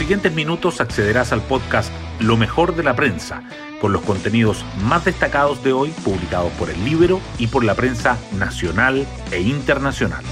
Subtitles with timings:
[0.00, 3.42] siguientes minutos accederás al podcast Lo mejor de la prensa,
[3.82, 8.16] con los contenidos más destacados de hoy publicados por el Libro y por la prensa
[8.38, 10.24] nacional e internacional.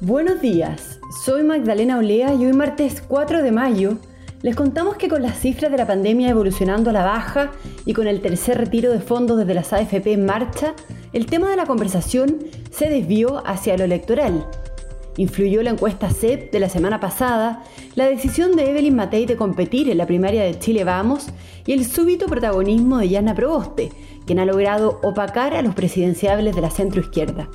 [0.00, 3.98] Buenos días, soy Magdalena Olea y hoy martes 4 de mayo
[4.40, 7.50] les contamos que con las cifras de la pandemia evolucionando a la baja
[7.84, 10.72] y con el tercer retiro de fondos desde las AFP en marcha,
[11.12, 12.38] el tema de la conversación
[12.70, 14.46] se desvió hacia lo electoral.
[15.20, 17.62] Influyó la encuesta CEP de la semana pasada,
[17.94, 21.26] la decisión de Evelyn Matei de competir en la primaria de Chile Vamos
[21.66, 23.90] y el súbito protagonismo de Yana Proboste,
[24.24, 27.50] quien ha logrado opacar a los presidenciables de la centroizquierda.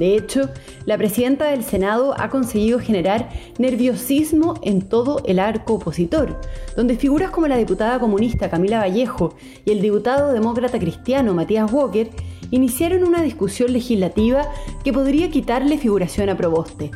[0.00, 0.48] De hecho,
[0.86, 3.28] la presidenta del Senado ha conseguido generar
[3.58, 6.40] nerviosismo en todo el arco opositor,
[6.74, 9.34] donde figuras como la diputada comunista Camila Vallejo
[9.66, 12.08] y el diputado demócrata cristiano Matías Walker
[12.50, 14.50] iniciaron una discusión legislativa
[14.82, 16.90] que podría quitarle figuración a Proboste.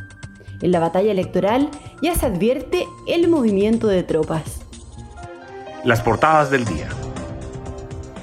[0.63, 1.69] En la batalla electoral
[2.01, 4.61] ya se advierte el movimiento de tropas.
[5.83, 6.89] Las portadas del día.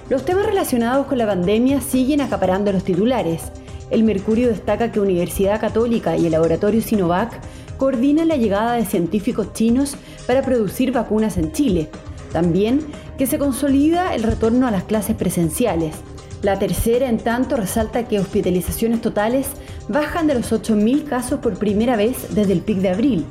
[0.09, 3.53] Los temas relacionados con la pandemia siguen acaparando los titulares
[3.93, 7.41] el Mercurio destaca que Universidad Católica y el laboratorio Sinovac
[7.77, 11.91] coordinan la llegada de científicos chinos para producir vacunas en Chile.
[12.33, 12.81] También
[13.19, 15.95] que se consolida el retorno a las clases presenciales.
[16.41, 19.47] La tercera, en tanto, resalta que hospitalizaciones totales
[19.89, 23.27] bajan de los 8.000 casos por primera vez desde el pic de abril.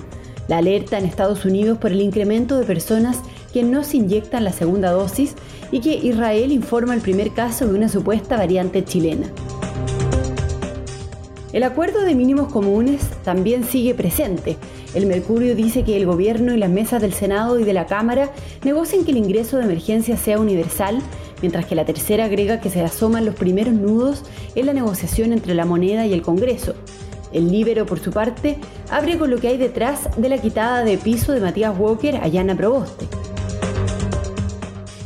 [0.48, 3.20] La alerta en Estados Unidos por el incremento de personas
[3.52, 5.36] que no se inyectan la segunda dosis
[5.72, 9.28] y que Israel informa el primer caso de una supuesta variante chilena.
[11.54, 14.56] El acuerdo de mínimos comunes también sigue presente.
[14.94, 18.32] El Mercurio dice que el gobierno y las mesas del Senado y de la Cámara
[18.64, 21.00] negocien que el ingreso de emergencia sea universal,
[21.42, 24.24] mientras que la tercera agrega que se asoman los primeros nudos
[24.56, 26.74] en la negociación entre la moneda y el Congreso.
[27.34, 28.58] El Libero, por su parte,
[28.90, 32.30] abre con lo que hay detrás de la quitada de piso de Matías Walker a
[32.30, 33.08] Yana Proboste.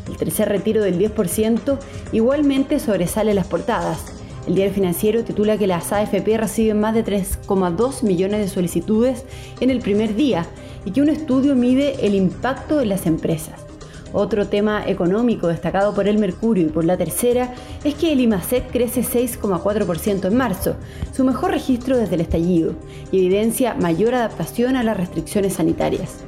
[0.07, 1.79] El tercer retiro del 10%
[2.11, 4.14] igualmente sobresale las portadas.
[4.47, 9.25] El diario financiero titula que las AFP reciben más de 3,2 millones de solicitudes
[9.59, 10.45] en el primer día
[10.85, 13.65] y que un estudio mide el impacto en las empresas.
[14.13, 18.71] Otro tema económico destacado por el Mercurio y por la tercera es que el IMACET
[18.71, 20.75] crece 6,4% en marzo,
[21.11, 22.75] su mejor registro desde el estallido,
[23.11, 26.19] y evidencia mayor adaptación a las restricciones sanitarias.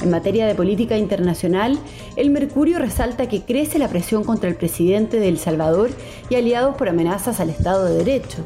[0.00, 1.78] En materia de política internacional,
[2.18, 5.90] el Mercurio resalta que crece la presión contra el presidente de El Salvador
[6.28, 8.38] y aliados por amenazas al Estado de Derecho.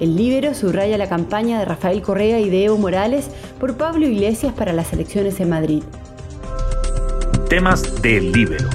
[0.00, 3.28] El Libero subraya la campaña de Rafael Correa y de Evo Morales
[3.60, 5.82] por Pablo Iglesias para las elecciones en Madrid.
[7.50, 8.70] Temas del Libero.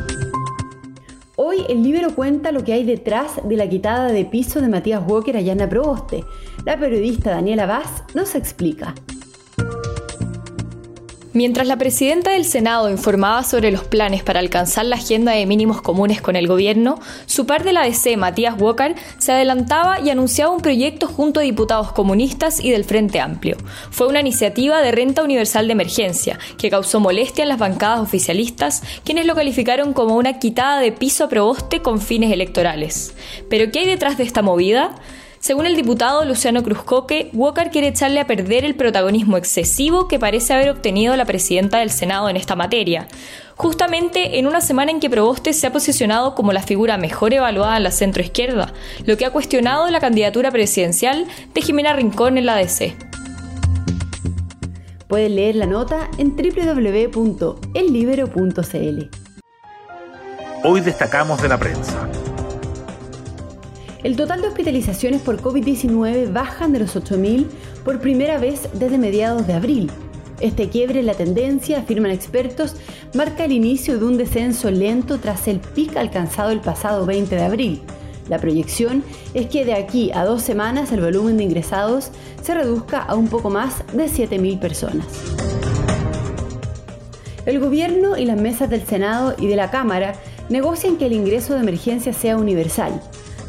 [1.35, 5.01] Hoy el Libero cuenta lo que hay detrás de la quitada de piso de Matías
[5.07, 6.23] Walker a Yana Proboste.
[6.63, 8.93] La periodista Daniela Vaz nos explica.
[11.37, 15.83] Mientras la presidenta del Senado informaba sobre los planes para alcanzar la agenda de mínimos
[15.83, 20.51] comunes con el gobierno, su par de la DC, Matías Walker, se adelantaba y anunciaba
[20.51, 23.55] un proyecto junto a diputados comunistas y del Frente Amplio.
[23.91, 28.81] Fue una iniciativa de renta universal de emergencia que causó molestia en las bancadas oficialistas,
[29.03, 33.13] quienes lo calificaron como una quitada de piso a proboste con fines electorales.
[33.47, 34.95] ¿Pero qué hay detrás de esta movida?
[35.39, 40.53] Según el diputado Luciano Cruzcoque, Walker quiere echarle a perder el protagonismo excesivo que parece
[40.53, 43.07] haber obtenido la presidenta del Senado en esta materia,
[43.55, 47.77] justamente en una semana en que Proboste se ha posicionado como la figura mejor evaluada
[47.77, 48.73] en la centroizquierda,
[49.05, 52.95] lo que ha cuestionado la candidatura presidencial de Jimena Rincón en la DC.
[55.07, 59.09] Pueden leer la nota en www.ellibero.cl.
[60.63, 62.09] Hoy destacamos de la prensa.
[64.07, 67.45] El total de hospitalizaciones por COVID-19 bajan de los 8.000
[67.83, 69.91] por primera vez desde mediados de abril.
[70.39, 72.77] Este quiebre en la tendencia, afirman expertos,
[73.13, 77.43] marca el inicio de un descenso lento tras el pic alcanzado el pasado 20 de
[77.43, 77.81] abril.
[78.29, 79.03] La proyección
[79.33, 82.11] es que de aquí a dos semanas el volumen de ingresados
[82.41, 85.05] se reduzca a un poco más de 7.000 personas.
[87.45, 90.13] El gobierno y las mesas del Senado y de la Cámara
[90.47, 93.01] negocian que el ingreso de emergencia sea universal.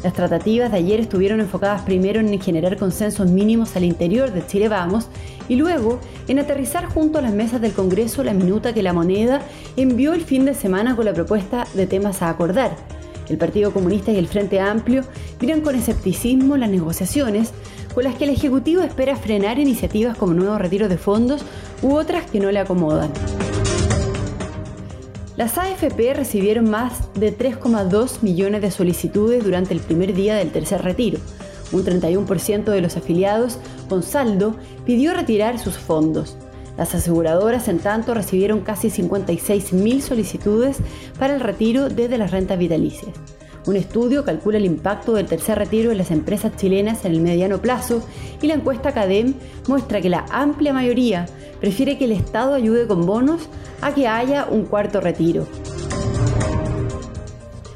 [0.03, 4.69] Las tratativas de ayer estuvieron enfocadas primero en generar consensos mínimos al interior de Chile
[4.69, 5.07] Vamos
[5.49, 5.99] y luego
[6.29, 9.41] en aterrizar junto a las mesas del Congreso la minuta que la moneda
[9.75, 12.77] envió el fin de semana con la propuesta de temas a acordar.
[13.27, 15.03] El Partido Comunista y el Frente Amplio
[15.41, 17.51] miran con escepticismo las negociaciones
[17.93, 21.43] con las que el Ejecutivo espera frenar iniciativas como nuevo retiro de fondos
[21.81, 23.11] u otras que no le acomodan.
[25.39, 30.81] Las AFP recibieron más de 3,2 millones de solicitudes durante el primer día del tercer
[30.81, 31.17] retiro,
[31.71, 33.57] Un 31% de los afiliados
[33.87, 36.35] con saldo pidió retirar sus fondos.
[36.77, 40.79] Las aseguradoras, en tanto, recibieron casi 56.000 solicitudes
[41.17, 43.13] para el retiro desde las rentas vitalicias.
[43.65, 47.59] Un estudio calcula el impacto del tercer retiro en las empresas chilenas en el mediano
[47.59, 48.01] plazo
[48.41, 49.33] y la encuesta CADEM
[49.67, 51.25] muestra que la amplia mayoría
[51.59, 53.49] prefiere que el Estado ayude con bonos
[53.81, 55.45] a que haya un cuarto retiro.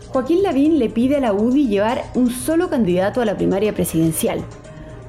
[0.07, 4.43] Joaquín Lavín le pide a la UDI llevar un solo candidato a la primaria presidencial.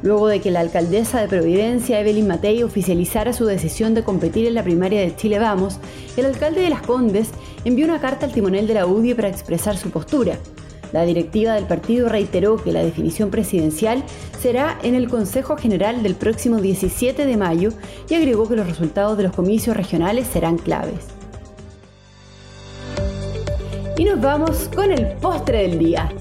[0.03, 4.55] Luego de que la alcaldesa de Providencia, Evelyn Matei, oficializara su decisión de competir en
[4.55, 5.79] la primaria de Chile Vamos,
[6.17, 7.31] el alcalde de Las Condes
[7.65, 10.39] envió una carta al timonel de la UDI para expresar su postura.
[10.95, 14.05] La directiva del partido reiteró que la definición presidencial
[14.39, 17.71] será en el Consejo General del próximo 17 de mayo
[18.09, 21.09] y agregó que los resultados de los comicios regionales serán claves.
[23.97, 26.13] Y nos vamos con el postre del día.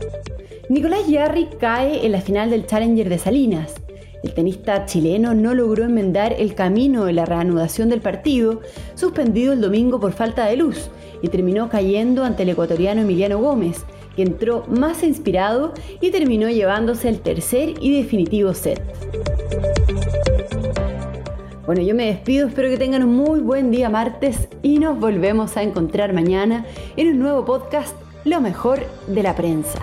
[0.70, 3.76] Nicolás Yarri cae en la final del Challenger de Salinas.
[4.24, 8.62] El tenista chileno no logró enmendar el camino de la reanudación del partido,
[8.96, 10.90] suspendido el domingo por falta de luz,
[11.22, 17.10] y terminó cayendo ante el ecuatoriano Emiliano Gómez, que entró más inspirado y terminó llevándose
[17.10, 18.82] el tercer y definitivo set.
[21.66, 25.56] Bueno, yo me despido, espero que tengan un muy buen día martes y nos volvemos
[25.56, 26.66] a encontrar mañana
[26.98, 27.96] en un nuevo podcast,
[28.26, 29.80] Lo mejor de la prensa.